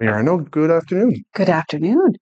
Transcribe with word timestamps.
Mirano, 0.00 0.50
good 0.50 0.70
afternoon. 0.70 1.22
Good 1.34 1.50
afternoon. 1.50 2.14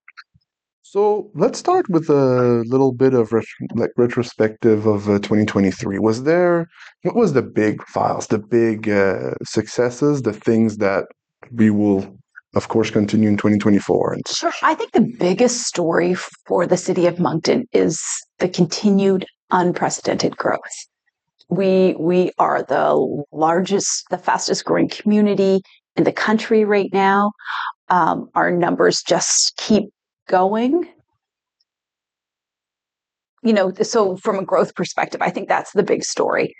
So 0.82 1.30
let's 1.34 1.58
start 1.58 1.88
with 1.90 2.08
a 2.08 2.64
little 2.66 2.92
bit 2.92 3.14
of 3.14 3.32
ret- 3.32 3.44
like 3.74 3.90
retrospective 3.96 4.86
of 4.86 5.08
uh, 5.08 5.18
2023. 5.18 5.98
Was 5.98 6.24
there 6.24 6.66
what 7.02 7.14
was 7.14 7.34
the 7.34 7.42
big 7.42 7.84
files, 7.86 8.26
the 8.26 8.38
big 8.38 8.88
uh, 8.88 9.34
successes, 9.44 10.22
the 10.22 10.32
things 10.32 10.78
that 10.78 11.04
we 11.52 11.70
will, 11.70 12.18
of 12.54 12.68
course, 12.68 12.90
continue 12.90 13.28
in 13.28 13.36
2024? 13.36 14.14
And 14.14 14.22
Sure. 14.28 14.52
I 14.62 14.74
think 14.74 14.92
the 14.92 15.14
biggest 15.20 15.66
story 15.66 16.14
for 16.46 16.66
the 16.66 16.76
city 16.76 17.06
of 17.06 17.20
Moncton 17.20 17.66
is 17.72 18.02
the 18.38 18.48
continued 18.48 19.26
unprecedented 19.50 20.36
growth. 20.36 20.58
We 21.50 21.94
we 21.98 22.32
are 22.38 22.62
the 22.62 23.24
largest, 23.30 24.04
the 24.10 24.18
fastest 24.18 24.64
growing 24.64 24.88
community 24.88 25.60
in 25.98 26.04
the 26.04 26.12
country 26.12 26.64
right 26.64 26.90
now. 26.92 27.32
Um, 27.90 28.30
our 28.34 28.50
numbers 28.50 29.02
just 29.02 29.54
keep 29.58 29.90
going. 30.28 30.88
You 33.42 33.52
know, 33.52 33.72
so 33.82 34.16
from 34.16 34.38
a 34.38 34.44
growth 34.44 34.74
perspective, 34.74 35.20
I 35.20 35.30
think 35.30 35.48
that's 35.48 35.72
the 35.72 35.82
big 35.82 36.04
story. 36.04 36.54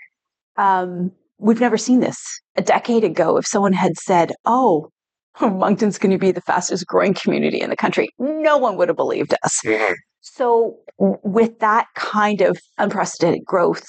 Um, 0.57 1.11
we've 1.39 1.59
never 1.59 1.77
seen 1.77 2.01
this. 2.01 2.17
A 2.57 2.61
decade 2.61 3.03
ago, 3.03 3.37
if 3.37 3.45
someone 3.45 3.73
had 3.73 3.97
said, 3.97 4.33
"Oh, 4.45 4.89
Moncton's 5.41 5.97
going 5.97 6.11
to 6.11 6.17
be 6.17 6.31
the 6.31 6.41
fastest 6.41 6.85
growing 6.87 7.13
community 7.13 7.61
in 7.61 7.69
the 7.69 7.75
country," 7.75 8.09
no 8.17 8.57
one 8.57 8.75
would 8.77 8.89
have 8.89 8.97
believed 8.97 9.33
us. 9.43 9.59
So, 10.21 10.77
with 10.97 11.59
that 11.59 11.87
kind 11.95 12.41
of 12.41 12.57
unprecedented 12.77 13.45
growth, 13.45 13.85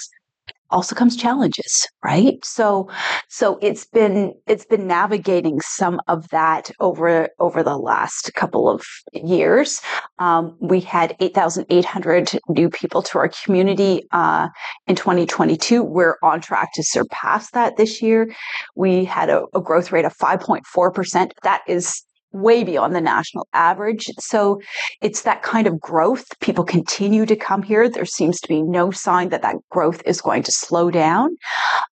also 0.70 0.94
comes 0.94 1.16
challenges 1.16 1.86
right? 2.02 2.42
So 2.44 2.88
so 3.28 3.58
it's 3.60 3.84
been 3.84 4.34
it's 4.46 4.64
been 4.64 4.86
navigating 4.86 5.60
some 5.60 6.00
of 6.08 6.28
that 6.30 6.70
over 6.80 7.28
over 7.38 7.62
the 7.62 7.76
last 7.76 8.32
couple 8.34 8.68
of 8.68 8.82
years. 9.12 9.80
Um, 10.18 10.56
we 10.60 10.80
had 10.80 11.16
8800 11.20 12.38
new 12.48 12.70
people 12.70 13.02
to 13.02 13.18
our 13.18 13.30
community 13.44 14.06
uh, 14.12 14.48
in 14.86 14.96
2022 14.96 15.82
we're 15.82 16.16
on 16.22 16.40
track 16.40 16.70
to 16.74 16.82
surpass 16.82 17.50
that 17.50 17.76
this 17.76 18.00
year. 18.00 18.34
We 18.76 19.04
had 19.04 19.28
a, 19.28 19.44
a 19.54 19.60
growth 19.60 19.92
rate 19.92 20.04
of 20.04 20.16
5.4% 20.16 21.30
that 21.42 21.62
is 21.66 22.02
way 22.32 22.64
beyond 22.64 22.94
the 22.94 23.00
national 23.00 23.48
average. 23.52 24.06
So 24.18 24.60
it's 25.00 25.22
that 25.22 25.42
kind 25.42 25.66
of 25.66 25.80
growth. 25.80 26.24
People 26.40 26.64
continue 26.64 27.26
to 27.26 27.36
come 27.36 27.62
here. 27.62 27.88
There 27.88 28.04
seems 28.04 28.40
to 28.40 28.48
be 28.48 28.62
no 28.62 28.90
sign 28.90 29.30
that 29.30 29.42
that 29.42 29.56
growth 29.70 30.02
is 30.06 30.20
going 30.20 30.42
to 30.44 30.52
slow 30.52 30.90
down. 30.90 31.36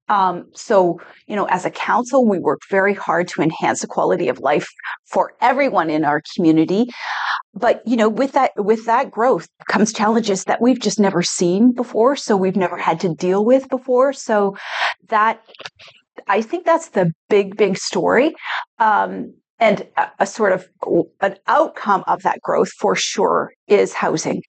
Um, 0.10 0.46
so, 0.54 1.00
you 1.28 1.36
know, 1.36 1.46
as 1.46 1.66
a 1.66 1.72
council, 1.72 2.28
we 2.28 2.40
work 2.40 2.62
very 2.70 2.94
hard 2.94 3.28
to 3.30 3.42
enhance 3.42 3.82
the 3.82 3.88
quality 3.88 4.30
of 4.30 4.40
life 4.40 4.68
for 5.12 5.34
everyone 5.42 5.90
in 5.90 6.06
our 6.06 6.22
community. 6.36 6.86
But, 7.54 7.82
you 7.86 7.98
know, 7.98 8.08
with 8.08 8.34
that, 8.34 8.52
with 8.56 8.86
that 8.86 9.12
growth 9.12 9.48
comes 9.68 9.92
challenges 9.92 10.44
that 10.46 10.62
we've 10.62 10.80
just 10.80 11.00
never 11.00 11.24
seen 11.24 11.74
before. 11.74 12.16
So 12.16 12.38
we've 12.38 12.56
never 12.56 12.78
had 12.78 13.00
to 13.02 13.14
deal 13.16 13.44
with 13.44 13.68
before. 13.70 14.14
So 14.14 14.56
that, 15.10 15.42
I 16.28 16.42
think 16.42 16.66
that's 16.66 16.90
the 16.90 17.12
big, 17.30 17.58
big 17.58 17.78
story. 17.78 18.34
Um, 18.80 19.34
and 19.60 19.88
a, 20.20 20.26
sort 20.26 20.54
of 20.54 20.68
an 21.22 21.36
outcome 21.48 22.04
of 22.08 22.22
that 22.22 22.40
growth 22.42 22.70
for 22.70 22.96
sure 22.96 23.52
is 23.68 23.94
housing. 23.94 24.42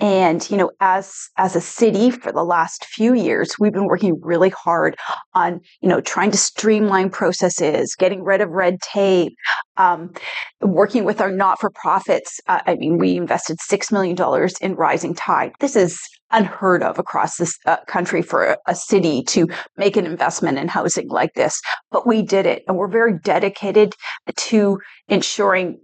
And 0.00 0.48
you 0.50 0.56
know 0.56 0.70
as 0.80 1.12
as 1.36 1.56
a 1.56 1.60
city 1.60 2.10
for 2.10 2.30
the 2.32 2.44
last 2.44 2.84
few 2.84 3.14
years 3.14 3.56
we've 3.58 3.72
been 3.72 3.86
working 3.86 4.20
really 4.22 4.50
hard 4.50 4.96
on 5.34 5.60
you 5.80 5.88
know 5.88 6.00
trying 6.00 6.30
to 6.30 6.38
streamline 6.38 7.10
processes 7.10 7.94
getting 7.98 8.22
rid 8.22 8.40
of 8.40 8.50
red 8.50 8.80
tape 8.80 9.34
um, 9.76 10.12
working 10.60 11.04
with 11.04 11.20
our 11.20 11.30
not-for-profits. 11.30 12.40
Uh, 12.46 12.60
i 12.66 12.74
mean 12.76 12.98
we 12.98 13.16
invested 13.16 13.58
six 13.60 13.90
million 13.90 14.14
dollars 14.14 14.54
in 14.60 14.74
rising 14.74 15.14
tide. 15.14 15.52
This 15.60 15.76
is 15.76 15.98
unheard 16.34 16.82
of 16.82 16.98
across 16.98 17.36
this 17.36 17.58
uh, 17.64 17.76
country 17.86 18.20
for 18.20 18.44
a, 18.44 18.56
a, 18.66 18.74
city 18.74 19.22
to 19.22 19.48
make 19.76 19.96
an 19.96 20.04
investment 20.04 20.58
in 20.58 20.68
housing 20.68 21.08
like 21.08 21.32
this. 21.34 21.60
But 21.90 22.06
we 22.06 22.22
did 22.22 22.44
it, 22.44 22.64
and 22.68 22.76
we're 22.76 22.88
very 22.88 23.18
dedicated 23.20 23.94
to 24.36 24.78
ensuring 25.08 25.78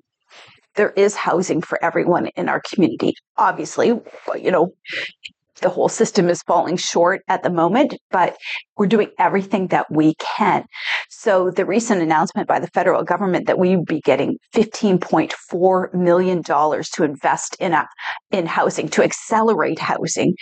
there 0.75 0.91
is 0.91 1.15
housing 1.15 1.62
for 1.62 1.83
everyone 1.83 2.27
in 2.37 2.49
our 2.49 2.60
community. 2.72 3.15
Obviously, 3.37 3.89
you 4.34 4.50
know, 4.50 4.75
the 5.60 5.69
whole 5.69 5.89
system 5.89 6.28
is 6.28 6.43
falling 6.43 6.77
short 6.77 7.22
at 7.28 7.43
the 7.43 7.50
moment, 7.50 7.94
but 8.10 8.37
we're 8.81 8.87
doing 8.87 9.11
everything 9.19 9.67
that 9.67 9.85
we 9.91 10.15
can. 10.15 10.65
So 11.11 11.51
the 11.51 11.67
recent 11.67 12.01
announcement 12.01 12.49
by 12.49 12.61
the 12.61 12.67
federal 12.69 13.03
government 13.03 13.47
that 13.47 13.59
we 13.59 13.77
would 13.77 13.85
be 13.85 14.01
getting 14.01 14.39
$15.4 14.55 15.93
million 15.93 16.43
to 16.43 17.05
invest 17.05 17.57
in 17.61 17.75
a, 17.75 17.87
in 18.31 18.47
housing, 18.47 18.89
to 18.89 19.03
accelerate 19.05 19.79
housing 19.79 20.35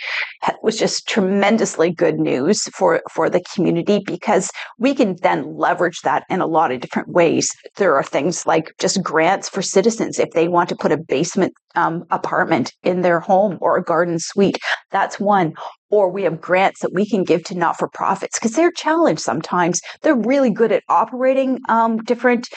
was 0.63 0.77
just 0.77 1.05
tremendously 1.05 1.91
good 1.91 2.17
news 2.17 2.63
for, 2.73 3.01
for 3.11 3.29
the 3.29 3.43
community 3.53 4.01
because 4.05 4.49
we 4.77 4.95
can 4.95 5.17
then 5.21 5.57
leverage 5.57 5.99
that 6.05 6.23
in 6.29 6.39
a 6.39 6.47
lot 6.47 6.71
of 6.71 6.79
different 6.79 7.09
ways. 7.09 7.53
There 7.75 7.93
are 7.95 8.03
things 8.03 8.45
like 8.45 8.71
just 8.79 9.03
grants 9.03 9.49
for 9.49 9.61
citizens 9.61 10.17
if 10.17 10.29
they 10.31 10.47
want 10.47 10.69
to 10.69 10.77
put 10.77 10.93
a 10.93 10.97
basement 10.97 11.53
um, 11.75 12.05
apartment 12.09 12.71
in 12.83 13.01
their 13.01 13.19
home 13.19 13.57
or 13.59 13.75
a 13.75 13.83
garden 13.83 14.17
suite. 14.17 14.59
That's 14.91 15.19
one 15.19 15.55
or 15.89 16.09
we 16.09 16.23
have 16.23 16.41
grants 16.41 16.81
that 16.81 16.93
we 16.93 17.05
can 17.07 17.23
give 17.23 17.43
to 17.45 17.55
not 17.55 17.77
for 17.77 17.87
profits 17.89 18.39
because 18.39 18.53
they're 18.53 18.71
challenged 18.71 19.21
sometimes. 19.21 19.81
They're 20.01 20.15
really 20.15 20.51
good 20.51 20.71
at 20.71 20.83
operating 20.89 21.59
um, 21.69 21.97
different 21.97 22.47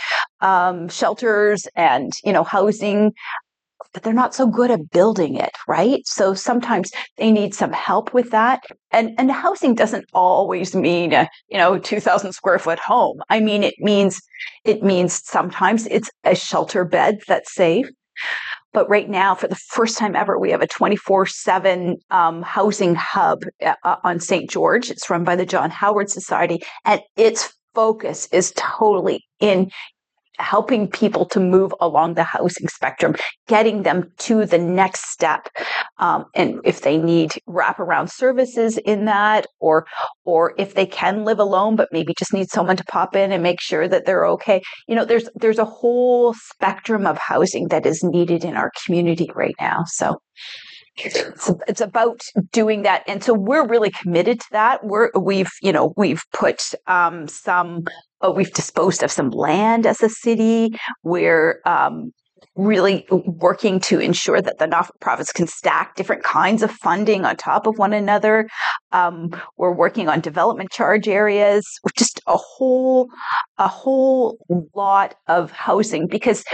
um, 0.41 0.89
shelters 0.89 1.67
and 1.77 2.13
you 2.25 2.33
know 2.33 2.45
housing. 2.45 3.13
But 3.93 4.05
they're 4.05 4.15
not 4.15 4.35
so 4.35 4.47
good 4.47 4.71
at 4.71 4.91
building 4.91 5.37
it, 5.37 5.51
right? 5.69 6.01
So 6.07 6.33
sometimes 6.33 6.91
they 7.19 7.31
need 7.31 7.55
some 7.55 7.73
help 7.73 8.15
with 8.15 8.31
that. 8.31 8.63
And 8.91 9.11
and 9.19 9.31
housing 9.31 9.75
doesn't 9.75 10.07
always 10.15 10.75
mean 10.75 11.13
a 11.13 11.29
you 11.49 11.59
know 11.59 11.79
two 11.79 12.01
thousand 12.01 12.33
square 12.33 12.59
foot 12.59 12.79
home. 12.79 13.21
I 13.29 13.41
mean 13.41 13.63
it 13.63 13.75
means 13.79 14.21
it 14.65 14.83
means 14.83 15.21
sometimes 15.25 15.87
it's 15.89 16.11
a 16.25 16.35
shelter 16.35 16.85
bed 16.85 17.19
that's 17.29 17.55
safe. 17.55 17.87
But 18.73 18.89
right 18.89 19.09
now, 19.09 19.35
for 19.35 19.49
the 19.49 19.57
first 19.57 19.99
time 19.99 20.17
ever, 20.17 20.39
we 20.39 20.51
have 20.51 20.63
a 20.63 20.67
24 20.67 21.23
um, 21.23 21.27
7 21.27 21.97
housing 22.43 22.95
hub 22.95 23.43
uh, 23.65 23.75
uh, 23.85 23.97
on 24.03 24.21
St. 24.21 24.49
George. 24.49 24.91
It's 24.91 25.11
run 25.11 25.25
by 25.25 25.37
the 25.37 25.47
John 25.47 25.71
Howard 25.71 26.11
Society, 26.11 26.63
and 26.85 27.01
its 27.17 27.53
focus 27.75 28.29
is 28.33 28.53
totally 28.57 29.25
in 29.41 29.71
helping 30.39 30.89
people 30.89 31.27
to 31.27 31.41
move 31.41 31.75
along 31.81 32.15
the 32.15 32.25
housing 32.25 32.69
spectrum, 32.69 33.15
getting 33.49 33.83
them 33.83 34.11
to 34.19 34.45
the 34.45 34.59
next 34.59 35.11
step. 35.11 35.49
Um, 35.99 36.25
and 36.35 36.61
if 36.65 36.83
they 36.83 36.99
need 36.99 37.33
wraparound 37.49 38.11
services 38.11 38.79
in 38.79 39.05
that, 39.07 39.47
or 39.61 39.87
or 40.25 40.55
if 40.59 40.75
they 40.75 40.87
can 40.87 41.25
live 41.25 41.39
alone 41.39 41.77
but 41.77 41.89
maybe 41.93 42.15
just 42.19 42.33
need 42.33 42.51
someone 42.51 42.77
to 42.77 42.85
pop 42.85 43.15
in 43.17 43.33
and 43.33 43.43
make 43.43 43.61
sure 43.61 43.89
that 43.89 44.07
they're 44.07 44.27
okay, 44.27 44.63
you 44.89 44.95
know, 44.95 45.05
there's 45.05 45.29
there's 45.35 45.59
a 45.59 45.65
whole 45.65 46.35
spectrum 46.35 47.07
of 47.07 47.19
housing 47.19 47.69
that 47.69 47.87
is 47.87 48.03
needed 48.03 48.45
in 48.45 48.57
our 48.57 48.71
community 48.85 49.31
right 49.35 49.55
now. 49.61 49.85
So 49.87 50.19
it's, 50.97 51.51
it's 51.67 51.81
about 51.81 52.21
doing 52.53 52.83
that 52.83 53.03
and 53.07 53.25
so 53.25 53.33
we're 53.33 53.67
really 53.67 53.91
committed 53.91 54.41
to 54.41 54.47
that 54.53 54.85
we're 54.85 55.11
we've 55.19 55.49
you 55.63 55.73
know 55.73 55.95
we've 55.97 56.23
put 56.35 56.75
um, 56.87 57.27
some 57.29 57.85
uh, 58.23 58.31
we've 58.31 58.53
disposed 58.53 59.03
of 59.03 59.11
some 59.11 59.31
land 59.31 59.87
as 59.87 60.03
a 60.03 60.09
city 60.09 60.75
we're 61.03 61.61
um, 61.65 62.13
really 62.55 63.07
working 63.11 63.81
to 63.81 63.99
ensure 63.99 64.43
that 64.43 64.59
the 64.59 64.67
not-for-profits 64.67 65.33
can 65.33 65.47
stack 65.47 65.95
different 65.95 66.23
kinds 66.23 66.63
of 66.63 66.71
funding 66.71 67.25
on 67.25 67.35
top 67.37 67.67
of 67.67 67.79
one 67.79 67.93
another 67.93 68.49
um, 68.93 69.31
we're 69.57 69.75
working 69.75 70.09
on 70.09 70.21
development 70.21 70.71
charge 70.71 71.09
areas 71.09 71.65
just 71.97 72.21
a 72.27 72.37
whole 72.37 73.09
a 73.59 73.69
whole 73.69 74.39
lot 74.75 75.15
of 75.29 75.51
housing 75.53 76.07
because 76.07 76.45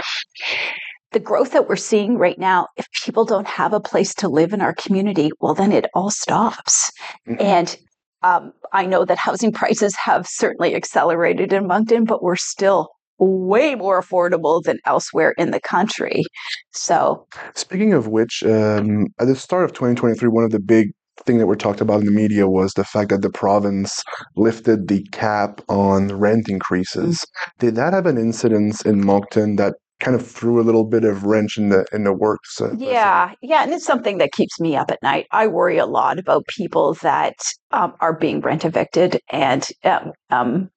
the 1.11 1.19
growth 1.19 1.51
that 1.51 1.67
we're 1.67 1.75
seeing 1.75 2.17
right 2.17 2.37
now, 2.37 2.67
if 2.77 2.85
people 3.03 3.25
don't 3.25 3.47
have 3.47 3.73
a 3.73 3.79
place 3.79 4.13
to 4.15 4.27
live 4.27 4.53
in 4.53 4.61
our 4.61 4.73
community, 4.73 5.31
well, 5.39 5.55
then 5.55 5.71
it 5.71 5.85
all 5.93 6.11
stops. 6.11 6.91
Mm-hmm. 7.27 7.41
And 7.41 7.77
um, 8.23 8.53
I 8.73 8.85
know 8.85 9.05
that 9.05 9.17
housing 9.17 9.51
prices 9.61 9.95
have 9.95 10.27
certainly 10.27 10.75
accelerated 10.75 11.53
in 11.53 11.67
Moncton, 11.67 12.05
but 12.05 12.23
we're 12.23 12.35
still 12.35 12.89
way 13.17 13.75
more 13.75 14.01
affordable 14.01 14.63
than 14.63 14.79
elsewhere 14.85 15.33
in 15.37 15.51
the 15.51 15.59
country. 15.59 16.23
So, 16.71 17.27
speaking 17.53 17.93
of 17.93 18.07
which, 18.07 18.43
um, 18.43 19.07
at 19.19 19.27
the 19.27 19.35
start 19.35 19.65
of 19.65 19.73
2023, 19.73 20.29
one 20.29 20.45
of 20.45 20.51
the 20.51 20.59
big 20.59 20.91
thing 21.25 21.37
that 21.37 21.47
were 21.47 21.55
talked 21.55 21.81
about 21.81 21.99
in 21.99 22.05
the 22.05 22.11
media 22.11 22.47
was 22.47 22.73
the 22.73 22.85
fact 22.85 23.09
that 23.09 23.21
the 23.21 23.29
province 23.29 24.01
lifted 24.37 24.87
the 24.87 25.05
cap 25.11 25.61
on 25.67 26.07
rent 26.17 26.47
increases. 26.47 27.19
Mm-hmm. 27.19 27.65
Did 27.65 27.75
that 27.75 27.93
have 27.93 28.05
an 28.05 28.17
incidence 28.17 28.81
in 28.81 29.05
Moncton 29.05 29.57
that 29.57 29.75
kind 29.99 30.15
of 30.15 30.25
threw 30.25 30.61
a 30.61 30.63
little 30.63 30.85
bit 30.85 31.03
of 31.03 31.25
wrench 31.25 31.57
in 31.57 31.69
the 31.69 31.85
in 31.91 32.03
the 32.03 32.13
works. 32.13 32.59
Uh, 32.61 32.73
yeah, 32.77 33.33
yeah, 33.41 33.63
and 33.63 33.73
it's 33.73 33.85
something 33.85 34.17
that 34.19 34.31
keeps 34.31 34.59
me 34.59 34.75
up 34.75 34.91
at 34.91 35.03
night. 35.03 35.27
I 35.31 35.47
worry 35.47 35.77
a 35.77 35.85
lot 35.85 36.19
about 36.19 36.47
people 36.47 36.95
that 36.95 37.35
um, 37.71 37.93
are 37.99 38.13
being 38.13 38.41
rent 38.41 38.65
evicted 38.65 39.19
and 39.31 39.65
um, 39.83 40.11
um, 40.29 40.69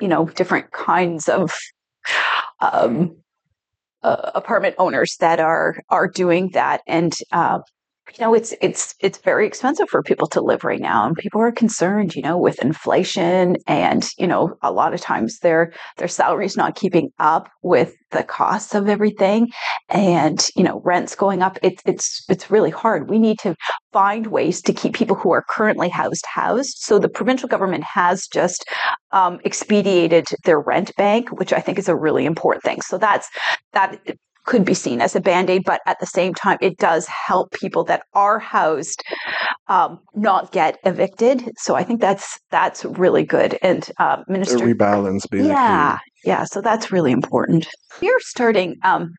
you 0.00 0.08
know 0.08 0.26
different 0.26 0.70
kinds 0.72 1.28
of 1.28 1.52
um, 2.60 3.16
uh, 4.02 4.30
apartment 4.34 4.76
owners 4.78 5.16
that 5.20 5.40
are 5.40 5.76
are 5.90 6.08
doing 6.08 6.50
that, 6.52 6.82
and 6.86 7.14
uh, 7.32 7.58
you 8.16 8.24
know 8.24 8.34
it's 8.34 8.54
it's 8.60 8.94
it's 9.00 9.18
very 9.18 9.46
expensive 9.46 9.88
for 9.88 10.02
people 10.02 10.26
to 10.28 10.40
live 10.40 10.64
right 10.64 10.80
now 10.80 11.06
and 11.06 11.16
people 11.16 11.40
are 11.40 11.52
concerned 11.52 12.14
you 12.14 12.22
know 12.22 12.38
with 12.38 12.62
inflation 12.62 13.56
and 13.66 14.08
you 14.18 14.26
know 14.26 14.54
a 14.62 14.72
lot 14.72 14.94
of 14.94 15.00
times 15.00 15.38
their 15.40 15.72
their 15.96 16.08
salaries 16.08 16.56
not 16.56 16.74
keeping 16.74 17.10
up 17.18 17.48
with 17.62 17.94
the 18.10 18.22
costs 18.22 18.74
of 18.74 18.88
everything 18.88 19.48
and 19.88 20.48
you 20.56 20.62
know 20.62 20.80
rents 20.84 21.14
going 21.14 21.42
up. 21.42 21.58
It's 21.62 21.82
it's 21.86 22.24
it's 22.28 22.50
really 22.50 22.70
hard. 22.70 23.10
We 23.10 23.18
need 23.18 23.38
to 23.40 23.54
find 23.92 24.28
ways 24.28 24.60
to 24.62 24.72
keep 24.72 24.94
people 24.94 25.16
who 25.16 25.32
are 25.32 25.44
currently 25.48 25.88
housed 25.88 26.24
housed. 26.26 26.76
So 26.78 26.98
the 26.98 27.08
provincial 27.08 27.48
government 27.48 27.84
has 27.84 28.26
just 28.32 28.64
um, 29.12 29.38
expedited 29.44 30.26
their 30.44 30.60
rent 30.60 30.94
bank 30.96 31.30
which 31.30 31.52
i 31.54 31.60
think 31.60 31.78
is 31.78 31.88
a 31.88 31.96
really 31.96 32.26
important 32.26 32.62
thing. 32.62 32.80
So 32.82 32.98
that's 32.98 33.28
that 33.72 34.00
could 34.48 34.64
be 34.64 34.72
seen 34.72 35.02
as 35.02 35.14
a 35.14 35.20
band 35.20 35.50
aid, 35.50 35.62
but 35.66 35.82
at 35.84 36.00
the 36.00 36.06
same 36.06 36.32
time, 36.32 36.56
it 36.62 36.78
does 36.78 37.06
help 37.06 37.52
people 37.52 37.84
that 37.84 38.02
are 38.14 38.38
housed 38.38 39.02
um, 39.68 40.00
not 40.14 40.52
get 40.52 40.78
evicted. 40.84 41.52
So 41.58 41.74
I 41.74 41.84
think 41.84 42.00
that's 42.00 42.40
that's 42.50 42.82
really 42.86 43.24
good. 43.24 43.58
And 43.60 43.86
uh, 43.98 44.22
Minister 44.26 44.56
a 44.56 44.74
rebalance, 44.74 45.28
basically. 45.30 45.48
Yeah, 45.48 45.98
yeah. 46.24 46.44
So 46.44 46.62
that's 46.62 46.90
really 46.90 47.12
important. 47.12 47.68
We're 48.00 48.20
starting. 48.20 48.76
Um, 48.84 49.12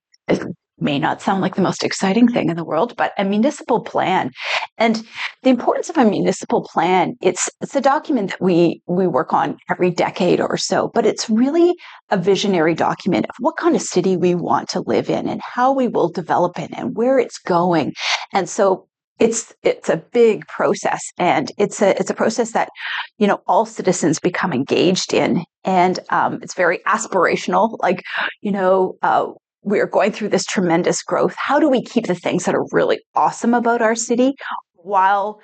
may 0.81 0.99
not 0.99 1.21
sound 1.21 1.41
like 1.41 1.55
the 1.55 1.61
most 1.61 1.83
exciting 1.83 2.27
thing 2.27 2.49
in 2.49 2.55
the 2.55 2.63
world, 2.63 2.95
but 2.97 3.13
a 3.17 3.25
municipal 3.25 3.81
plan. 3.81 4.31
And 4.77 5.03
the 5.43 5.49
importance 5.49 5.89
of 5.89 5.97
a 5.97 6.05
municipal 6.05 6.67
plan, 6.71 7.15
it's 7.21 7.49
it's 7.61 7.75
a 7.75 7.81
document 7.81 8.31
that 8.31 8.41
we 8.41 8.81
we 8.87 9.07
work 9.07 9.33
on 9.33 9.57
every 9.69 9.91
decade 9.91 10.39
or 10.39 10.57
so, 10.57 10.89
but 10.93 11.05
it's 11.05 11.29
really 11.29 11.75
a 12.09 12.17
visionary 12.17 12.75
document 12.75 13.25
of 13.29 13.35
what 13.39 13.57
kind 13.57 13.75
of 13.75 13.81
city 13.81 14.17
we 14.17 14.35
want 14.35 14.69
to 14.69 14.81
live 14.81 15.09
in 15.09 15.27
and 15.27 15.41
how 15.43 15.73
we 15.73 15.87
will 15.87 16.09
develop 16.09 16.59
it 16.59 16.71
and 16.75 16.95
where 16.95 17.19
it's 17.19 17.39
going. 17.39 17.93
And 18.33 18.49
so 18.49 18.87
it's 19.19 19.53
it's 19.63 19.89
a 19.89 19.97
big 19.97 20.47
process 20.47 21.01
and 21.17 21.51
it's 21.57 21.81
a 21.81 21.97
it's 21.99 22.09
a 22.09 22.13
process 22.13 22.53
that 22.53 22.69
you 23.17 23.27
know 23.27 23.41
all 23.47 23.65
citizens 23.65 24.19
become 24.19 24.53
engaged 24.53 25.13
in 25.13 25.43
and 25.65 25.99
um, 26.09 26.39
it's 26.41 26.53
very 26.53 26.79
aspirational 26.87 27.77
like 27.81 28.01
you 28.41 28.51
know 28.51 28.95
uh, 29.01 29.27
we 29.63 29.79
are 29.79 29.87
going 29.87 30.11
through 30.11 30.29
this 30.29 30.45
tremendous 30.45 31.03
growth. 31.03 31.35
How 31.37 31.59
do 31.59 31.69
we 31.69 31.83
keep 31.83 32.07
the 32.07 32.15
things 32.15 32.45
that 32.45 32.55
are 32.55 32.65
really 32.71 32.99
awesome 33.15 33.53
about 33.53 33.81
our 33.81 33.95
city 33.95 34.35
while 34.73 35.39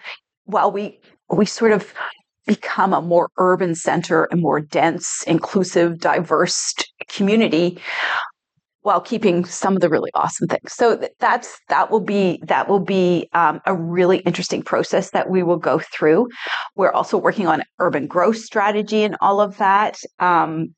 while 0.46 0.72
we 0.72 1.00
we 1.30 1.46
sort 1.46 1.72
of 1.72 1.94
become 2.46 2.94
a 2.94 3.02
more 3.02 3.30
urban 3.38 3.74
center, 3.76 4.26
a 4.32 4.36
more 4.36 4.60
dense, 4.60 5.24
inclusive, 5.26 6.00
diverse 6.00 6.74
community 7.08 7.80
while 8.82 9.02
keeping 9.02 9.44
some 9.44 9.76
of 9.76 9.82
the 9.82 9.90
really 9.90 10.12
awesome 10.14 10.48
things. 10.48 10.72
So 10.74 11.10
that's 11.20 11.60
that 11.70 11.90
will 11.90 12.02
be 12.02 12.40
that 12.44 12.70
will 12.70 12.80
be 12.80 13.28
um, 13.34 13.60
a 13.66 13.74
really 13.74 14.20
interesting 14.20 14.62
process 14.62 15.10
that 15.10 15.30
we 15.30 15.42
will 15.42 15.58
go 15.58 15.80
through. 15.80 16.28
We're 16.76 16.92
also 16.92 17.18
working 17.18 17.48
on 17.48 17.64
urban 17.80 18.06
growth 18.06 18.38
strategy 18.38 19.04
and 19.04 19.18
all 19.22 19.42
of 19.42 19.58
that. 19.58 19.98
Um, 20.20 20.76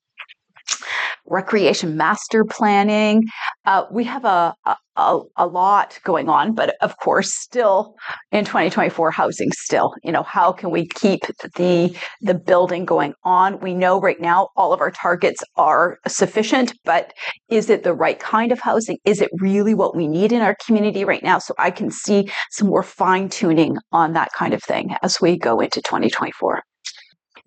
recreation 1.27 1.97
master 1.97 2.44
planning. 2.45 3.24
Uh, 3.65 3.85
we 3.91 4.03
have 4.06 4.25
a, 4.25 4.56
a, 4.95 5.19
a 5.35 5.47
lot 5.47 6.00
going 6.03 6.29
on, 6.29 6.53
but 6.53 6.75
of 6.81 6.97
course, 6.97 7.33
still 7.33 7.95
in 8.31 8.45
2024, 8.45 9.12
housing 9.12 9.51
still. 9.51 9.94
You 10.03 10.12
know, 10.12 10.24
how 10.24 10.51
can 10.51 10.71
we 10.71 10.88
keep 10.88 11.21
the 11.56 11.95
the 12.21 12.33
building 12.33 12.85
going 12.85 13.13
on? 13.24 13.59
We 13.59 13.74
know 13.74 14.00
right 14.00 14.19
now 14.19 14.50
all 14.56 14.74
of 14.74 14.81
our 14.81 14.91
targets 14.91 15.44
are 15.56 16.00
sufficient, 16.07 16.74
but 16.83 17.13
is 17.50 17.69
it 17.69 17.83
the 17.83 17.94
right 17.94 18.19
kind 18.19 18.51
of 18.51 18.59
housing? 18.59 18.97
Is 19.06 19.21
it 19.21 19.29
really 19.39 19.74
what 19.74 19.95
we 19.95 20.07
need 20.07 20.31
in 20.31 20.41
our 20.41 20.56
community 20.65 21.06
right 21.06 21.24
now? 21.24 21.39
So 21.39 21.53
I 21.59 21.71
can 21.71 21.91
see 21.91 22.29
some 22.51 22.68
more 22.68 22.83
fine 22.83 23.29
tuning 23.29 23.77
on 23.91 24.13
that 24.13 24.31
kind 24.33 24.53
of 24.53 24.63
thing 24.63 24.95
as 25.03 25.21
we 25.21 25.38
go 25.38 25.59
into 25.59 25.81
2024 25.81 26.63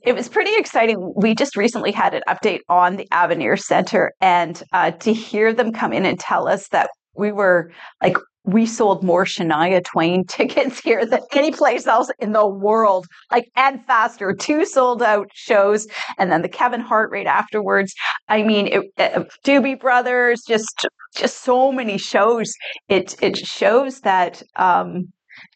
it 0.03 0.15
was 0.15 0.29
pretty 0.29 0.55
exciting. 0.57 1.13
We 1.17 1.35
just 1.35 1.57
recently 1.57 1.93
had 1.93 2.15
an 2.15 2.23
update 2.29 2.61
on 2.69 2.97
the 2.97 3.09
Avenir 3.11 3.57
Center, 3.57 4.13
and 4.21 4.63
uh, 4.73 4.93
to 4.93 5.13
hear 5.13 5.53
them 5.53 5.73
come 5.73 5.93
in 5.93 6.07
and 6.07 6.19
tell 6.19 6.49
us 6.49 6.69
that 6.69 6.91
we 7.15 7.33
were 7.33 7.71
like 8.03 8.17
we 8.45 8.65
sold 8.65 9.03
more 9.03 9.25
Shania 9.25 9.85
Twain 9.85 10.25
tickets 10.29 10.81
here 10.81 11.05
than 11.05 11.21
any 11.33 11.53
place 11.53 11.87
else 11.87 12.11
in 12.19 12.33
the 12.33 12.47
world, 12.47 13.07
like 13.31 13.51
and 13.57 13.85
faster. 13.87 14.33
Two 14.33 14.65
sold 14.65 15.03
out 15.03 15.29
shows, 15.35 15.87
and 16.19 16.31
then 16.33 16.43
the 16.43 16.49
Kevin 16.49 16.81
Hart 16.81 17.11
right 17.11 17.27
afterwards. 17.27 17.95
I 18.29 18.43
mean, 18.43 18.67
it, 18.67 18.85
it, 18.97 19.17
uh, 19.17 19.25
Doobie 19.45 19.81
Brothers, 19.81 20.43
just 20.47 20.87
just 21.15 21.43
so 21.43 21.73
many 21.73 21.99
shows. 21.99 22.53
It 22.89 23.15
it 23.23 23.37
shows 23.37 24.01
that. 24.01 24.43
Um, 24.57 25.13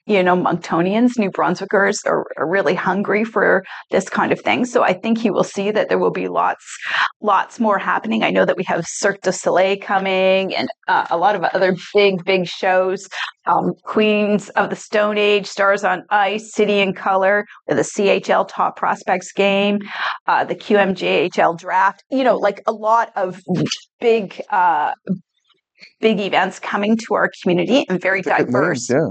you 0.06 0.22
know, 0.22 0.36
Monctonians, 0.36 1.18
New 1.18 1.30
Brunswickers 1.30 1.96
are, 2.06 2.24
are, 2.36 2.46
really 2.46 2.74
hungry 2.74 3.24
for 3.24 3.64
this 3.90 4.08
kind 4.08 4.32
of 4.32 4.40
thing. 4.40 4.66
So 4.66 4.82
I 4.82 4.92
think 4.92 5.24
you 5.24 5.32
will 5.32 5.44
see 5.44 5.70
that 5.70 5.88
there 5.88 5.98
will 5.98 6.10
be 6.10 6.28
lots, 6.28 6.64
lots 7.22 7.58
more 7.58 7.78
happening. 7.78 8.22
I 8.22 8.30
know 8.30 8.44
that 8.44 8.56
we 8.56 8.64
have 8.64 8.84
Cirque 8.86 9.22
du 9.22 9.32
Soleil 9.32 9.78
coming 9.78 10.54
and 10.54 10.68
uh, 10.88 11.06
a 11.10 11.16
lot 11.16 11.34
of 11.34 11.42
other 11.42 11.74
big, 11.94 12.22
big 12.24 12.46
shows. 12.46 13.08
Um, 13.46 13.72
Queens 13.84 14.50
of 14.50 14.70
the 14.70 14.76
Stone 14.76 15.18
Age, 15.18 15.46
Stars 15.46 15.84
on 15.84 16.02
Ice, 16.10 16.52
City 16.52 16.80
and 16.80 16.94
Colour, 16.94 17.46
the 17.66 17.74
CHL 17.76 18.46
Top 18.48 18.76
Prospects 18.76 19.32
game, 19.32 19.78
uh, 20.26 20.44
the 20.44 20.54
QMJHL 20.54 21.58
Draft. 21.58 22.04
You 22.10 22.24
know, 22.24 22.36
like 22.36 22.62
a 22.66 22.72
lot 22.72 23.10
of 23.16 23.40
big, 24.00 24.40
uh, 24.50 24.92
big 26.00 26.20
events 26.20 26.58
coming 26.58 26.96
to 26.96 27.14
our 27.14 27.30
community 27.42 27.86
and 27.88 28.00
very 28.00 28.22
diverse. 28.22 28.88
yeah. 28.90 29.08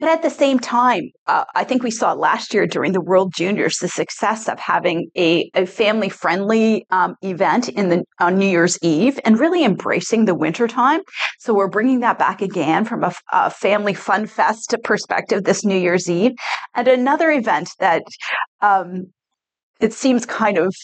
But 0.00 0.08
at 0.08 0.22
the 0.22 0.30
same 0.30 0.58
time, 0.58 1.10
uh, 1.26 1.44
I 1.54 1.62
think 1.62 1.82
we 1.82 1.90
saw 1.90 2.14
last 2.14 2.54
year 2.54 2.66
during 2.66 2.92
the 2.92 3.02
World 3.02 3.34
Juniors 3.34 3.76
the 3.76 3.88
success 3.88 4.48
of 4.48 4.58
having 4.58 5.10
a, 5.16 5.50
a 5.54 5.66
family 5.66 6.08
friendly 6.08 6.86
um, 6.90 7.16
event 7.22 7.68
in 7.68 7.90
the 7.90 8.04
on 8.18 8.38
New 8.38 8.48
Year's 8.48 8.78
Eve 8.82 9.20
and 9.26 9.38
really 9.38 9.62
embracing 9.62 10.24
the 10.24 10.34
wintertime. 10.34 11.02
So 11.38 11.52
we're 11.52 11.68
bringing 11.68 12.00
that 12.00 12.18
back 12.18 12.40
again 12.40 12.86
from 12.86 13.04
a, 13.04 13.12
a 13.30 13.50
family 13.50 13.92
fun 13.92 14.26
fest 14.26 14.74
perspective 14.84 15.44
this 15.44 15.64
New 15.66 15.78
Year's 15.78 16.08
Eve, 16.08 16.32
and 16.74 16.88
another 16.88 17.30
event 17.30 17.68
that 17.78 18.02
um, 18.62 19.12
it 19.80 19.92
seems 19.92 20.24
kind 20.24 20.56
of 20.56 20.74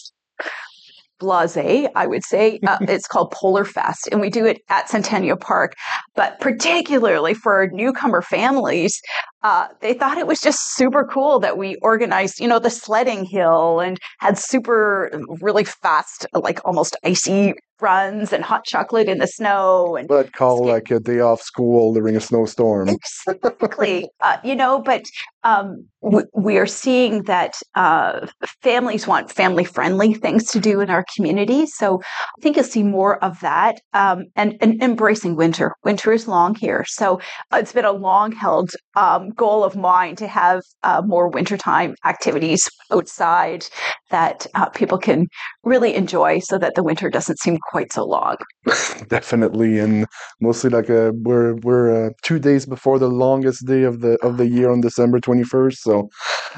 blase, 1.19 1.57
I 1.95 2.07
would 2.07 2.25
say. 2.25 2.59
Uh, 2.67 2.79
it's 2.83 3.09
called 3.09 3.31
Polar 3.31 3.65
Fest, 3.65 4.09
and 4.11 4.21
we 4.21 4.31
do 4.31 4.45
it 4.45 4.63
at 4.69 4.89
Centennial 4.89 5.37
Park. 5.37 5.75
But 6.15 6.41
particularly 6.41 7.35
for 7.35 7.69
newcomer 7.73 8.23
families, 8.23 9.01
uh, 9.47 9.69
they 9.81 9.95
thought 9.95 10.19
it 10.19 10.27
was 10.27 10.41
just 10.41 10.75
super 10.75 11.05
cool 11.05 11.39
that 11.39 11.57
we 11.57 11.77
organized, 11.77 12.41
you 12.41 12.49
know, 12.49 12.59
the 12.59 12.69
sledding 12.69 13.25
hill 13.25 13.79
and 13.79 13.97
had 14.19 14.37
super, 14.37 15.09
really 15.41 15.63
fast, 15.63 16.27
like 16.35 16.59
almost 16.65 16.97
icy 17.05 17.55
runs 17.81 18.33
and 18.33 18.45
hot 18.45 18.65
chocolate 18.65 19.09
in 19.09 19.19
the 19.19 19.27
snow 19.27 19.97
and 19.97 20.09
but 20.09 20.33
call 20.33 20.65
like 20.65 20.91
a 20.91 20.99
day 20.99 21.21
off 21.21 21.43
school 21.43 21.93
during 21.93 22.17
a 22.17 22.21
snowstorm. 22.21 22.89
Exactly. 22.89 24.09
Uh, 24.21 24.39
you 24.43 24.57
know 24.57 24.81
but 24.81 25.05
um, 25.45 25.87
we, 26.01 26.23
we, 26.35 26.59
are 26.59 26.67
seeing 26.67 27.23
that 27.25 27.55
uh, 27.75 28.27
families 28.63 29.07
want 29.07 29.31
family 29.31 29.63
friendly 29.63 30.15
things 30.15 30.47
to 30.47 30.59
do 30.59 30.81
in 30.81 30.91
our 30.91 31.05
community. 31.15 31.67
So 31.67 32.01
i 32.03 32.41
think 32.41 32.57
you'll 32.57 32.65
see 32.65 32.83
more 32.83 33.23
of 33.23 33.39
that 33.41 33.81
um, 33.93 34.25
and, 34.35 34.57
and, 34.61 34.83
embracing 34.83 35.37
winter. 35.37 35.75
Winter 35.85 36.13
is 36.13 36.27
long 36.27 36.55
here. 36.55 36.85
So 36.89 37.21
it's 37.53 37.73
been 37.73 37.85
a 37.85 37.93
long 37.93 38.33
held 38.33 38.71
um, 38.97 39.31
goal 39.37 39.65
of 39.65 39.77
mine 39.77 40.17
to 40.17 40.27
have 40.27 40.63
uh, 40.83 41.03
more 41.05 41.29
wintertime 41.29 41.95
activities 42.05 42.69
outside 42.93 43.67
that 44.11 44.47
uh, 44.55 44.69
people 44.71 44.99
can 44.99 45.27
really 45.65 45.95
enjoy 45.95 46.39
so 46.39 46.59
that 46.59 46.75
the 46.75 46.83
winter 46.83 47.11
doesn't 47.11 47.39
seem 47.41 47.59
quite 47.71 47.93
so 47.93 48.05
long. 48.05 48.37
Definitely, 49.09 49.79
and 49.79 50.07
mostly 50.41 50.71
like 50.71 50.89
a, 50.89 51.09
uh, 51.09 51.13
we're 51.15 51.55
we're 51.57 52.07
uh, 52.07 52.11
two 52.23 52.39
days 52.39 52.67
before 52.67 52.99
the 52.99 53.09
longest 53.09 53.67
day 53.67 53.83
of 53.83 54.01
the 54.01 54.17
of 54.23 54.37
the 54.37 54.47
year 54.47 54.71
on 54.71 54.81
December 54.81 55.21
twenty 55.21 55.45
first. 55.45 55.83
So 55.83 56.09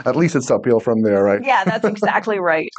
at 0.05 0.17
least 0.17 0.37
it's 0.37 0.51
uphill 0.51 0.81
from 0.81 1.03
there, 1.03 1.23
right? 1.23 1.41
Yeah, 1.43 1.65
that's 1.65 1.85
exactly 1.95 2.39
right. 2.39 2.71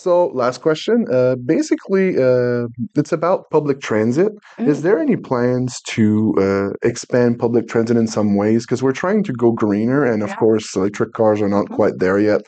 So, 0.00 0.28
last 0.28 0.62
question. 0.62 1.06
Uh, 1.12 1.34
basically, 1.44 2.16
uh, 2.16 2.68
it's 2.94 3.10
about 3.10 3.50
public 3.50 3.80
transit. 3.80 4.30
Mm. 4.56 4.68
Is 4.68 4.82
there 4.82 5.00
any 5.00 5.16
plans 5.16 5.80
to 5.88 6.34
uh, 6.38 6.88
expand 6.88 7.40
public 7.40 7.66
transit 7.66 7.96
in 7.96 8.06
some 8.06 8.36
ways? 8.36 8.64
Because 8.64 8.80
we're 8.80 8.92
trying 8.92 9.24
to 9.24 9.32
go 9.32 9.50
greener, 9.50 10.04
and 10.04 10.22
of 10.22 10.28
yeah. 10.28 10.36
course, 10.36 10.76
electric 10.76 11.14
cars 11.14 11.40
are 11.42 11.48
not 11.48 11.66
mm. 11.66 11.74
quite 11.74 11.98
there 11.98 12.20
yet, 12.20 12.42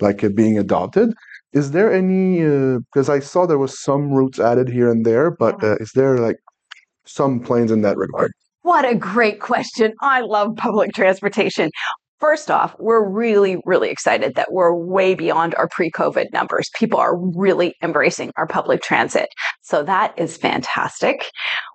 like 0.00 0.24
being 0.34 0.58
adopted. 0.58 1.12
Is 1.52 1.72
there 1.72 1.92
any? 1.92 2.38
Because 2.38 3.10
uh, 3.10 3.12
I 3.12 3.18
saw 3.18 3.44
there 3.44 3.58
was 3.58 3.78
some 3.78 4.10
routes 4.10 4.40
added 4.40 4.70
here 4.70 4.90
and 4.90 5.04
there, 5.04 5.30
but 5.30 5.62
uh, 5.62 5.76
is 5.76 5.92
there 5.94 6.16
like 6.16 6.38
some 7.04 7.40
plans 7.40 7.70
in 7.70 7.82
that 7.82 7.98
regard? 7.98 8.32
What 8.62 8.86
a 8.86 8.94
great 8.94 9.38
question. 9.40 9.92
I 10.00 10.22
love 10.22 10.56
public 10.56 10.92
transportation. 10.94 11.68
First 12.18 12.50
off, 12.50 12.74
we're 12.78 13.06
really, 13.06 13.58
really 13.66 13.90
excited 13.90 14.36
that 14.36 14.50
we're 14.50 14.74
way 14.74 15.14
beyond 15.14 15.54
our 15.56 15.68
pre 15.68 15.90
COVID 15.90 16.32
numbers. 16.32 16.70
People 16.74 16.98
are 16.98 17.16
really 17.16 17.74
embracing 17.82 18.32
our 18.36 18.46
public 18.46 18.80
transit. 18.82 19.28
So 19.62 19.82
that 19.82 20.18
is 20.18 20.36
fantastic. 20.36 21.26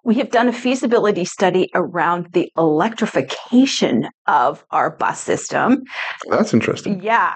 we 0.03 0.15
have 0.15 0.31
done 0.31 0.47
a 0.47 0.53
feasibility 0.53 1.25
study 1.25 1.69
around 1.75 2.27
the 2.33 2.51
electrification 2.57 4.07
of 4.27 4.65
our 4.71 4.95
bus 4.95 5.21
system. 5.21 5.83
That's 6.29 6.53
interesting. 6.53 7.01
Yeah. 7.03 7.35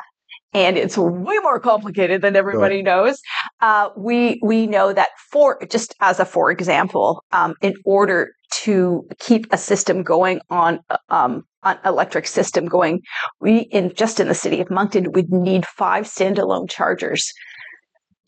And 0.54 0.78
it's 0.78 0.98
way 0.98 1.36
more 1.44 1.60
complicated 1.60 2.22
than 2.22 2.36
everybody 2.38 2.82
knows. 2.82 3.20
Uh, 3.60 3.90
we 3.98 4.40
we 4.42 4.68
know 4.68 4.94
that 4.94 5.10
for 5.30 5.60
just 5.70 5.94
as 6.00 6.18
a 6.20 6.26
for 6.26 6.50
example, 6.50 7.22
um, 7.34 7.56
in 7.62 7.74
order 7.84 8.32
to 8.64 9.06
keep 9.20 9.48
a 9.52 9.58
system 9.58 10.02
going 10.02 10.40
on 10.50 10.80
uh, 10.90 10.98
um, 11.10 11.44
electric 11.86 12.28
system 12.28 12.66
going, 12.66 13.02
we 13.40 13.60
in 13.72 13.94
just 13.94 14.20
in 14.20 14.28
the 14.28 14.36
city 14.36 14.62
of 14.62 14.70
Moncton 14.70 15.12
would 15.14 15.32
need 15.32 15.66
five 15.66 16.06
standalone 16.06 16.70
chargers 16.70 17.32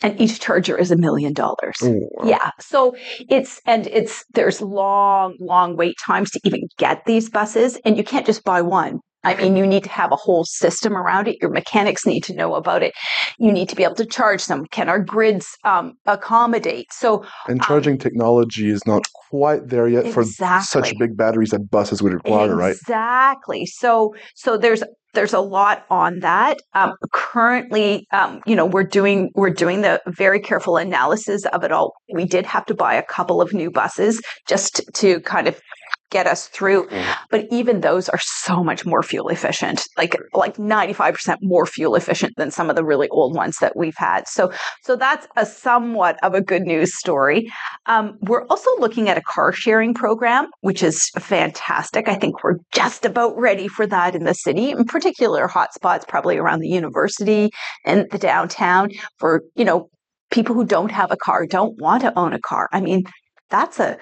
and 0.02 0.20
each 0.22 0.40
charger 0.40 0.78
is 0.78 0.92
a 0.92 0.98
million 0.98 1.34
dollars. 1.34 1.76
Yeah. 2.24 2.52
So 2.60 2.96
it's, 3.30 3.60
and 3.66 3.88
it's, 3.88 4.24
there's 4.34 4.62
long, 4.62 5.36
long 5.40 5.76
wait 5.76 5.96
times 6.06 6.32
to 6.32 6.40
even 6.44 6.62
get 6.78 7.06
these 7.06 7.30
buses, 7.30 7.78
and 7.84 7.98
you 7.98 8.04
can't 8.04 8.26
just 8.26 8.44
buy 8.44 8.62
one. 8.62 9.00
I 9.28 9.42
mean, 9.42 9.58
you 9.58 9.68
need 9.68 9.84
to 9.84 9.90
have 9.90 10.12
a 10.12 10.16
whole 10.16 10.46
system 10.46 10.96
around 10.96 11.28
it. 11.28 11.38
Your 11.42 11.52
mechanics 11.52 12.06
need 12.06 12.24
to 12.26 12.34
know 12.34 12.56
about 12.56 12.84
it. 12.84 12.94
You 13.38 13.52
need 13.52 13.70
to 13.70 13.76
be 13.76 13.84
able 13.84 13.96
to 13.96 14.06
charge 14.06 14.46
them. 14.46 14.66
Can 14.72 14.90
our 14.90 15.00
grids 15.00 15.48
um, 15.64 15.94
accommodate? 16.06 16.88
So, 16.92 17.26
And 17.48 17.62
charging 17.62 17.98
technology 17.98 18.70
is 18.70 18.86
not 18.86 19.04
quite 19.30 19.68
there 19.68 19.88
yet 19.88 20.14
for 20.14 20.24
such 20.24 20.94
big 20.98 21.18
batteries 21.18 21.52
that 21.52 21.70
buses 21.70 22.02
would 22.02 22.14
require, 22.14 22.56
right? 22.56 22.76
Exactly. 22.76 23.66
So 23.66 24.16
so 24.36 24.58
there's 24.58 24.84
there's 25.14 25.34
a 25.34 25.40
lot 25.40 25.84
on 25.90 26.20
that. 26.20 26.60
Um, 26.74 26.94
currently, 27.12 28.06
um, 28.14 28.42
you 28.46 28.56
know, 28.56 28.66
we're 28.66 28.84
doing 28.84 29.32
we're 29.36 29.50
doing 29.50 29.82
the 29.82 30.02
very 30.08 30.40
careful 30.40 30.78
analysis 30.78 31.46
of 31.48 31.64
it 31.64 31.72
all. 31.72 31.94
We 32.14 32.26
did 32.26 32.46
have 32.46 32.66
to 32.68 32.76
buy 32.76 32.94
a 32.94 33.04
couple 33.04 33.42
of 33.42 33.54
new 33.54 33.72
buses 33.72 34.22
just 34.48 34.82
to 34.96 35.20
kind 35.22 35.48
of 35.48 35.60
get 36.10 36.28
us 36.28 36.48
through 36.48 36.88
Mm. 36.88 37.16
but 37.32 37.46
even 37.52 37.82
those 37.82 38.08
are 38.10 38.20
so 38.22 38.64
much 38.64 38.86
more 38.86 39.04
fuel 39.04 39.30
efficient 39.30 39.88
like 39.98 40.16
like 40.34 40.58
95% 40.58 41.38
more 41.42 41.66
fuel 41.66 41.96
efficient 41.96 42.34
than 42.38 42.52
some 42.52 42.70
of 42.70 42.76
the 42.76 42.84
really 42.84 43.10
old 43.10 43.36
ones 43.36 43.58
that 43.60 43.76
we've 43.76 43.98
had 43.98 44.28
so 44.28 44.52
so 44.84 44.96
that's 44.96 45.28
a 45.36 45.46
somewhat 45.46 46.18
of 46.24 46.34
a 46.34 46.42
good 46.42 46.64
news 46.64 46.96
story 46.98 47.50
um, 47.88 48.18
we're 48.22 48.46
also 48.48 48.70
looking 48.80 49.10
at 49.10 49.18
a 49.18 49.22
car 49.22 49.52
sharing 49.52 49.94
program, 49.94 50.48
which 50.62 50.84
is 50.84 51.10
fantastic. 51.18 52.08
I 52.08 52.16
think 52.16 52.44
we're 52.44 52.58
just 52.74 53.06
about 53.06 53.38
ready 53.38 53.68
for 53.68 53.88
that 53.88 54.16
in 54.16 54.26
the 54.26 54.34
city, 54.34 54.72
in 54.72 54.86
particular 54.86 55.48
hotspots, 55.48 56.08
probably 56.08 56.38
around 56.38 56.60
the 56.60 56.68
university 56.68 57.50
and 57.86 58.06
the 58.12 58.18
downtown 58.18 58.92
for, 59.18 59.44
you 59.56 59.64
know, 59.66 59.90
people 60.32 60.54
who 60.54 60.66
don't 60.66 60.92
have 60.92 61.12
a 61.12 61.18
car, 61.18 61.46
don't 61.46 61.80
want 61.80 62.02
to 62.02 62.18
own 62.20 62.34
a 62.34 62.40
car. 62.40 62.68
I 62.74 62.82
mean, 62.82 63.04
that's 63.50 63.80
a 63.80 63.98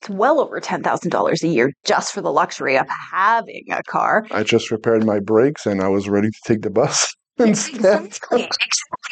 it's 0.00 0.08
well 0.08 0.40
over 0.40 0.60
ten 0.60 0.82
thousand 0.82 1.10
dollars 1.10 1.42
a 1.42 1.48
year 1.48 1.72
just 1.84 2.12
for 2.12 2.20
the 2.20 2.32
luxury 2.32 2.76
of 2.76 2.86
having 3.12 3.64
a 3.70 3.82
car. 3.82 4.26
I 4.30 4.42
just 4.42 4.70
repaired 4.70 5.04
my 5.04 5.20
brakes 5.20 5.66
and 5.66 5.80
I 5.80 5.88
was 5.88 6.08
ready 6.08 6.28
to 6.28 6.40
take 6.46 6.62
the 6.62 6.70
bus 6.70 7.14
instead. 7.38 8.04
Exactly. 8.04 8.42
exactly. 8.42 8.52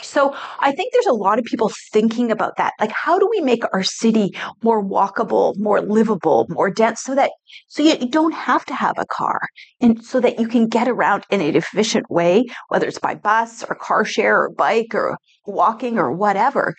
So 0.02 0.34
I 0.58 0.72
think 0.72 0.92
there's 0.92 1.06
a 1.06 1.12
lot 1.12 1.38
of 1.38 1.44
people 1.44 1.70
thinking 1.92 2.30
about 2.30 2.56
that. 2.56 2.72
Like, 2.80 2.90
how 2.92 3.18
do 3.18 3.28
we 3.30 3.40
make 3.40 3.62
our 3.72 3.82
city 3.82 4.34
more 4.62 4.84
walkable, 4.84 5.56
more 5.56 5.80
livable, 5.80 6.46
more 6.49 6.70
dense, 6.70 7.02
so 7.02 7.14
that 7.14 7.30
so 7.68 7.82
you, 7.82 7.96
you 8.00 8.08
don't 8.08 8.34
have 8.34 8.64
to 8.66 8.75
have 8.75 8.94
a 8.99 9.06
car, 9.06 9.40
and 9.80 10.04
so 10.04 10.20
that 10.20 10.38
you 10.38 10.49
can 10.49 10.68
get 10.68 10.88
around 10.88 11.25
in 11.30 11.40
an 11.40 11.56
efficient 11.56 12.10
way, 12.10 12.46
whether 12.68 12.87
it's 12.87 12.99
by 12.99 13.14
bus 13.14 13.64
or 13.64 13.75
car 13.75 14.04
share 14.04 14.42
or 14.42 14.50
bike 14.50 14.94
or 14.94 15.16
walking 15.46 15.99
or 15.99 16.12
whatever, 16.12 16.75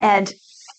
and. 0.00 0.32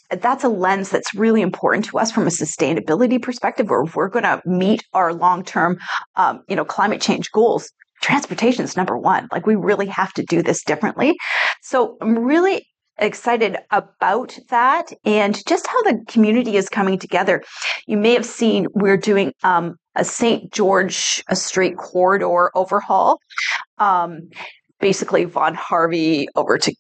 That's 0.10 0.44
a 0.44 0.50
lens 0.50 0.90
that's 0.90 1.14
really 1.14 1.42
important 1.42 1.86
to 1.86 1.98
us 1.98 2.12
from 2.12 2.28
a 2.28 2.30
sustainability 2.30 3.22
perspective, 3.22 3.70
where 3.70 3.84
we're 3.84 4.10
going 4.10 4.24
to 4.24 4.42
meet 4.46 4.84
our 4.94 5.14
long-term, 5.14 5.80
um, 6.16 6.44
you 6.48 6.56
know, 6.56 6.66
climate 6.66 7.02
change 7.02 7.32
goals 7.32 7.72
transportation 8.02 8.64
is 8.64 8.78
number 8.78 8.98
one. 8.98 9.28
Like 9.32 9.46
we 9.46 9.56
really 9.56 9.88
have 9.88 10.14
to 10.14 10.24
do 10.24 10.42
this 10.42 10.64
differently. 10.64 11.18
So 11.62 11.98
I'm 12.02 12.20
really 12.20 12.68
excited 13.00 13.58
about 13.72 14.38
that 14.50 14.92
and 15.06 15.46
just 15.48 15.68
how 15.68 15.82
the 15.84 16.04
community 16.08 16.58
is 16.58 16.68
coming 16.70 16.98
together. 16.98 17.44
You 17.86 17.98
may 17.98 18.14
have 18.14 18.26
seen 18.26 18.68
we're 18.74 18.98
doing 18.98 19.34
um, 19.44 19.76
a 19.96 20.04
St. 20.04 20.52
George 20.52 21.24
a 21.30 21.36
Street 21.36 21.78
corridor 21.78 22.52
overhaul. 22.56 23.20
Um, 23.78 24.30
basically, 24.80 25.26
Vaughan 25.26 25.56
Harvey 25.56 26.28
over 26.36 26.58
to 26.58 26.74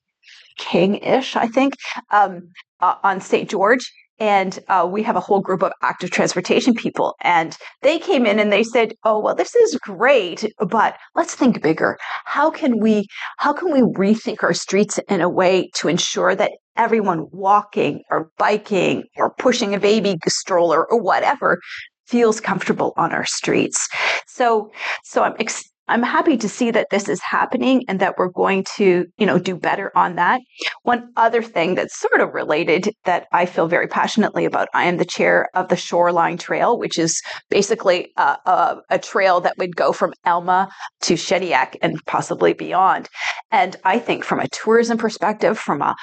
King-ish, 0.57 1.35
I 1.35 1.47
think, 1.47 1.75
um, 2.09 2.49
uh, 2.81 2.95
on 3.03 3.21
St. 3.21 3.49
George 3.49 3.91
and 4.19 4.59
uh, 4.67 4.87
we 4.89 5.03
have 5.03 5.15
a 5.15 5.19
whole 5.19 5.41
group 5.41 5.61
of 5.61 5.71
active 5.81 6.09
transportation 6.09 6.73
people 6.73 7.15
and 7.21 7.57
they 7.81 7.99
came 7.99 8.25
in 8.25 8.39
and 8.39 8.51
they 8.51 8.63
said 8.63 8.93
oh 9.03 9.19
well 9.19 9.35
this 9.35 9.55
is 9.55 9.75
great 9.75 10.51
but 10.59 10.97
let's 11.15 11.35
think 11.35 11.61
bigger 11.61 11.97
how 12.25 12.49
can 12.49 12.79
we 12.79 13.07
how 13.37 13.53
can 13.53 13.71
we 13.71 13.81
rethink 13.81 14.43
our 14.43 14.53
streets 14.53 14.99
in 15.09 15.21
a 15.21 15.29
way 15.29 15.69
to 15.75 15.87
ensure 15.87 16.35
that 16.35 16.51
everyone 16.75 17.27
walking 17.31 18.01
or 18.09 18.31
biking 18.37 19.03
or 19.17 19.33
pushing 19.35 19.73
a 19.73 19.79
baby 19.79 20.15
stroller 20.27 20.89
or 20.89 21.01
whatever 21.01 21.59
feels 22.07 22.39
comfortable 22.39 22.93
on 22.97 23.11
our 23.11 23.25
streets 23.25 23.87
so 24.27 24.71
so 25.03 25.23
i'm 25.23 25.35
ex- 25.39 25.69
I'm 25.87 26.03
happy 26.03 26.37
to 26.37 26.49
see 26.49 26.71
that 26.71 26.87
this 26.91 27.07
is 27.07 27.21
happening 27.21 27.83
and 27.87 27.99
that 27.99 28.15
we're 28.17 28.29
going 28.29 28.65
to, 28.75 29.05
you 29.17 29.25
know, 29.25 29.39
do 29.39 29.55
better 29.55 29.91
on 29.95 30.15
that. 30.15 30.41
One 30.83 31.09
other 31.15 31.41
thing 31.41 31.75
that's 31.75 31.99
sort 31.99 32.21
of 32.21 32.33
related 32.33 32.89
that 33.05 33.27
I 33.31 33.45
feel 33.45 33.67
very 33.67 33.87
passionately 33.87 34.45
about, 34.45 34.67
I 34.73 34.85
am 34.85 34.97
the 34.97 35.05
chair 35.05 35.47
of 35.53 35.69
the 35.69 35.75
Shoreline 35.75 36.37
Trail, 36.37 36.77
which 36.77 36.99
is 36.99 37.21
basically 37.49 38.11
a, 38.17 38.37
a, 38.45 38.77
a 38.89 38.99
trail 38.99 39.41
that 39.41 39.57
would 39.57 39.75
go 39.75 39.93
from 39.93 40.13
Elma 40.25 40.69
to 41.01 41.13
Shediac 41.13 41.75
and 41.81 41.99
possibly 42.05 42.53
beyond. 42.53 43.07
And 43.51 43.75
I 43.83 43.99
think 43.99 44.23
from 44.23 44.39
a 44.39 44.49
tourism 44.49 44.97
perspective, 44.97 45.57
from 45.57 45.81
a, 45.81 45.95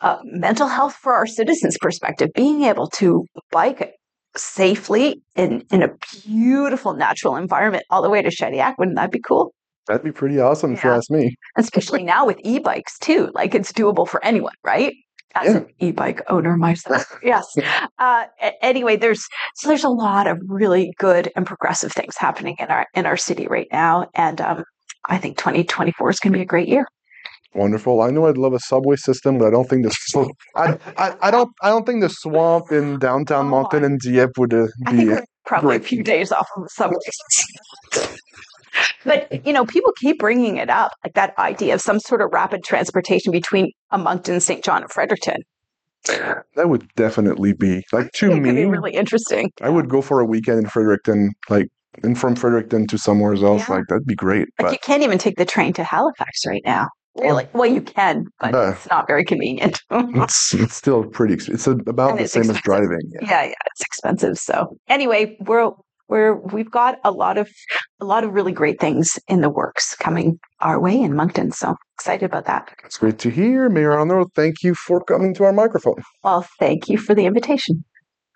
a 0.00 0.18
mental 0.24 0.68
health 0.68 0.94
for 0.94 1.14
our 1.14 1.26
citizens 1.26 1.76
perspective, 1.80 2.30
being 2.34 2.64
able 2.64 2.88
to 2.98 3.24
bike 3.50 3.94
safely 4.36 5.20
in, 5.36 5.64
in 5.70 5.82
a 5.82 5.90
beautiful 6.24 6.94
natural 6.94 7.36
environment 7.36 7.84
all 7.90 8.02
the 8.02 8.10
way 8.10 8.22
to 8.22 8.28
Shediac. 8.28 8.74
Wouldn't 8.78 8.96
that 8.96 9.10
be 9.10 9.18
cool? 9.20 9.52
That'd 9.86 10.04
be 10.04 10.12
pretty 10.12 10.38
awesome 10.38 10.74
if 10.74 10.84
you 10.84 10.90
ask 10.90 11.10
me. 11.10 11.34
Especially 11.56 12.04
now 12.04 12.24
with 12.26 12.38
e-bikes 12.44 12.98
too. 12.98 13.30
Like 13.34 13.54
it's 13.54 13.72
doable 13.72 14.06
for 14.06 14.24
anyone, 14.24 14.52
right? 14.64 14.94
As 15.34 15.46
Yeah. 15.46 15.56
an 15.58 15.66
e-bike 15.78 16.22
owner 16.28 16.56
myself. 16.56 17.04
yes. 17.22 17.46
Uh, 17.98 18.24
anyway, 18.62 18.96
there's 18.96 19.26
so 19.54 19.68
there's 19.68 19.84
a 19.84 19.88
lot 19.88 20.26
of 20.26 20.38
really 20.46 20.92
good 20.98 21.30
and 21.36 21.46
progressive 21.46 21.92
things 21.92 22.16
happening 22.16 22.56
in 22.58 22.66
our 22.68 22.86
in 22.94 23.06
our 23.06 23.16
city 23.16 23.46
right 23.48 23.68
now, 23.72 24.08
and 24.14 24.40
um, 24.40 24.64
I 25.08 25.18
think 25.18 25.38
2024 25.38 26.10
is 26.10 26.20
going 26.20 26.32
to 26.32 26.38
be 26.38 26.42
a 26.42 26.46
great 26.46 26.68
year. 26.68 26.86
Wonderful. 27.54 28.00
I 28.00 28.10
know 28.10 28.26
I'd 28.26 28.38
love 28.38 28.52
a 28.52 28.60
subway 28.60 28.96
system, 28.96 29.38
but 29.38 29.48
I 29.48 29.50
don't 29.50 29.68
think 29.68 29.84
the 29.84 30.32
I, 30.56 30.78
I, 30.96 31.16
I 31.20 31.30
don't 31.30 31.50
I 31.62 31.68
don't 31.68 31.84
think 31.84 32.00
the 32.00 32.08
swamp 32.08 32.70
in 32.70 32.98
downtown 32.98 33.46
Oh, 33.46 33.50
Moncton 33.50 33.82
and 33.84 33.98
Dieppe 33.98 34.32
would 34.38 34.54
uh, 34.54 34.66
I 34.86 34.96
think 34.96 35.10
be. 35.10 35.16
probably 35.46 35.78
great. 35.78 35.80
a 35.80 35.84
few 35.84 36.02
days 36.02 36.30
off 36.30 36.48
of 36.56 36.62
the 36.62 36.68
subway. 36.68 36.98
but 39.04 39.44
you 39.46 39.52
know, 39.52 39.66
people 39.66 39.92
keep 40.00 40.18
bringing 40.20 40.58
it 40.58 40.70
up, 40.70 40.92
like 41.04 41.14
that 41.14 41.36
idea 41.38 41.74
of 41.74 41.80
some 41.80 41.98
sort 41.98 42.22
of 42.22 42.30
rapid 42.32 42.62
transportation 42.62 43.32
between 43.32 43.72
a 43.90 43.98
Moncton, 43.98 44.40
Saint 44.40 44.62
John, 44.62 44.82
and 44.82 44.90
Fredericton. 44.90 45.42
That 46.06 46.68
would 46.68 46.88
definitely 46.94 47.52
be 47.52 47.82
like 47.92 48.10
to 48.12 48.34
me. 48.34 48.52
be 48.52 48.64
really 48.64 48.94
interesting. 48.94 49.50
I 49.60 49.68
would 49.70 49.88
go 49.88 50.00
for 50.00 50.20
a 50.20 50.24
weekend 50.24 50.60
in 50.60 50.66
Fredericton, 50.66 51.32
like 51.48 51.66
and 52.02 52.18
from 52.18 52.36
Fredericton 52.36 52.86
to 52.86 52.96
somewhere 52.96 53.34
else. 53.34 53.68
Yeah. 53.68 53.74
Like 53.74 53.84
that'd 53.88 54.06
be 54.06 54.14
great. 54.14 54.48
Like 54.58 54.68
But 54.68 54.72
you 54.72 54.78
can't 54.82 55.02
even 55.02 55.18
take 55.18 55.36
the 55.36 55.44
train 55.44 55.72
to 55.74 55.84
Halifax 55.84 56.46
right 56.46 56.62
now. 56.64 56.88
Really? 57.20 57.48
Well, 57.52 57.70
you 57.70 57.82
can, 57.82 58.26
but 58.40 58.52
No. 58.52 58.70
it's 58.70 58.88
not 58.90 59.06
very 59.06 59.24
convenient. 59.24 59.80
it's 59.90 60.54
it's 60.54 60.74
still 60.74 61.04
pretty. 61.04 61.34
It's 61.34 61.66
about 61.66 62.10
And 62.10 62.18
the 62.18 62.24
it's 62.24 62.32
same 62.32 62.42
as 62.42 62.50
expensive. 62.50 62.62
driving. 62.64 63.00
Yeah. 63.20 63.44
yeah, 63.44 63.54
it's 63.72 63.80
expensive. 63.82 64.38
So 64.38 64.76
anyway, 64.88 65.36
we're 65.40 65.70
we're 66.08 66.34
we've 66.36 66.70
got 66.70 66.98
a 67.04 67.10
lot 67.12 67.38
of 67.38 67.48
a 68.00 68.04
lot 68.04 68.24
of 68.24 68.32
really 68.32 68.52
great 68.52 68.80
things 68.80 69.18
in 69.28 69.40
the 69.42 69.50
works 69.50 69.94
coming 69.96 70.38
our 70.60 70.80
way 70.80 71.00
in 71.00 71.14
Moncton. 71.14 71.52
So 71.52 71.74
excited 71.96 72.24
about 72.24 72.46
that. 72.46 72.72
It's 72.84 72.98
great 72.98 73.18
to 73.20 73.30
hear, 73.30 73.68
Mayor 73.68 73.92
Arnold. 73.92 74.32
Thank 74.34 74.62
you 74.62 74.74
for 74.74 75.02
coming 75.04 75.34
to 75.34 75.44
our 75.44 75.52
microphone. 75.52 76.02
Well, 76.24 76.46
thank 76.58 76.88
you 76.88 76.98
for 76.98 77.14
the 77.14 77.26
invitation. 77.26 77.84